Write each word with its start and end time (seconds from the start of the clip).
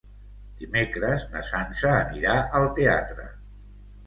Dimecres 0.61 1.25
na 1.33 1.43
Sança 1.49 1.93
anirà 1.99 2.39
al 2.61 2.67
teatre. 2.81 3.29